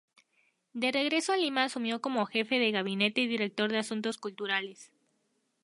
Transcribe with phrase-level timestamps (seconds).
[0.81, 4.91] De regreso a Lima asumió como Jefe de Gabinete y Director de Asuntos Culturales.